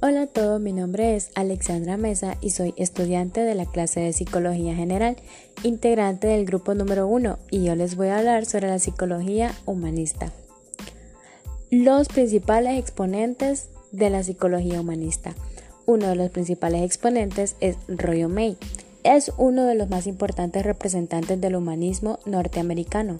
[0.00, 4.12] Hola a todos, mi nombre es Alexandra Mesa y soy estudiante de la clase de
[4.12, 5.16] Psicología General,
[5.64, 10.32] integrante del grupo número 1 y yo les voy a hablar sobre la psicología humanista.
[11.72, 15.34] Los principales exponentes de la psicología humanista.
[15.84, 18.56] Uno de los principales exponentes es Royo May.
[19.02, 23.18] Es uno de los más importantes representantes del humanismo norteamericano.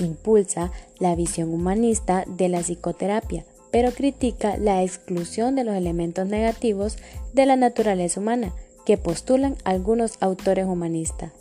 [0.00, 6.98] Impulsa la visión humanista de la psicoterapia pero critica la exclusión de los elementos negativos
[7.32, 8.52] de la naturaleza humana
[8.84, 11.32] que postulan algunos autores humanistas.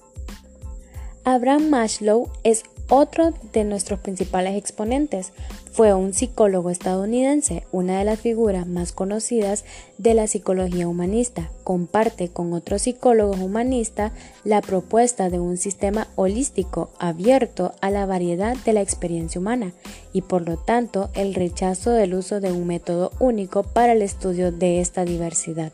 [1.29, 5.31] Abraham Maslow es otro de nuestros principales exponentes
[5.71, 9.63] fue un psicólogo estadounidense, una de las figuras más conocidas
[9.99, 11.51] de la psicología humanista.
[11.63, 14.11] Comparte con otros psicólogos humanistas
[14.43, 19.71] la propuesta de un sistema holístico abierto a la variedad de la experiencia humana
[20.11, 24.51] y por lo tanto el rechazo del uso de un método único para el estudio
[24.51, 25.73] de esta diversidad.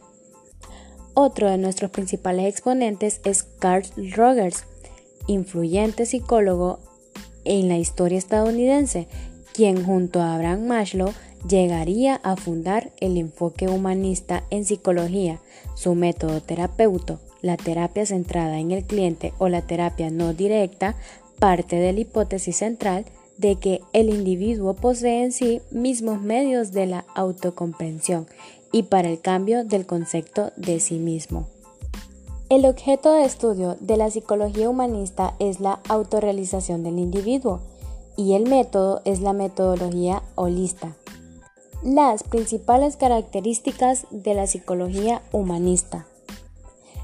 [1.13, 4.65] Otro de nuestros principales exponentes es Carl Rogers,
[5.27, 6.79] influyente psicólogo
[7.43, 9.07] en la historia estadounidense,
[9.53, 11.13] quien junto a Abraham Maslow
[11.47, 15.39] llegaría a fundar el enfoque humanista en psicología,
[15.75, 20.95] su método terapeuto, la terapia centrada en el cliente o la terapia no directa,
[21.39, 23.05] parte de la hipótesis central
[23.37, 28.27] de que el individuo posee en sí mismos medios de la autocomprensión
[28.71, 31.47] y para el cambio del concepto de sí mismo.
[32.47, 37.59] El objeto de estudio de la psicología humanista es la autorrealización del individuo
[38.15, 40.95] y el método es la metodología holista.
[41.83, 46.05] Las principales características de la psicología humanista.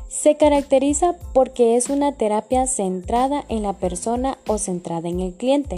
[0.10, 5.78] Se caracteriza porque es una terapia centrada en la persona o centrada en el cliente.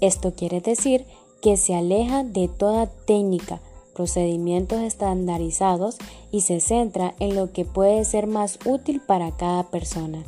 [0.00, 1.04] Esto quiere decir
[1.42, 3.60] que se aleja de toda técnica,
[3.94, 5.96] procedimientos estandarizados
[6.30, 10.24] y se centra en lo que puede ser más útil para cada persona.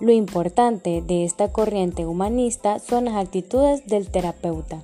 [0.00, 4.82] Lo importante de esta corriente humanista son las actitudes del terapeuta.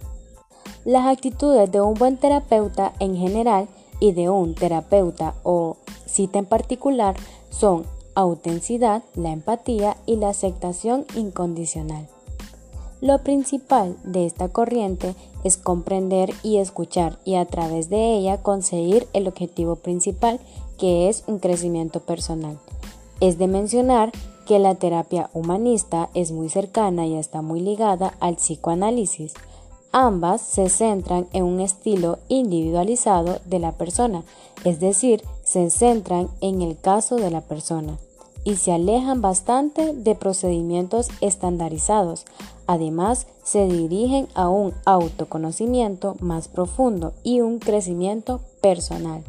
[0.84, 3.68] Las actitudes de un buen terapeuta en general
[4.00, 5.76] y de un terapeuta o
[6.06, 7.16] cita en particular
[7.48, 12.08] son autenticidad, la empatía y la aceptación incondicional.
[13.00, 15.14] Lo principal de esta corriente
[15.44, 20.40] es comprender y escuchar y a través de ella conseguir el objetivo principal
[20.78, 22.58] que es un crecimiento personal.
[23.20, 24.10] Es de mencionar
[24.46, 29.34] que la terapia humanista es muy cercana y está muy ligada al psicoanálisis.
[29.92, 34.24] Ambas se centran en un estilo individualizado de la persona,
[34.64, 37.96] es decir, se centran en el caso de la persona
[38.44, 42.26] y se alejan bastante de procedimientos estandarizados.
[42.66, 49.24] Además, se dirigen a un autoconocimiento más profundo y un crecimiento personal.